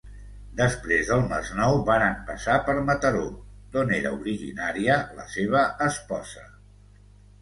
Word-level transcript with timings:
Després 0.59 1.09
del 1.09 1.19
Masnou, 1.33 1.75
varen 1.89 2.15
passar 2.31 2.55
per 2.69 2.75
Mataró, 2.89 3.21
d'on 3.75 3.95
era 4.01 4.15
originària 4.23 4.97
la 5.21 5.31
seva 5.35 5.63
esposa. 5.93 6.49